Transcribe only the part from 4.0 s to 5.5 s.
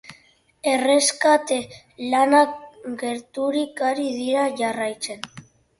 dira jarraitzen.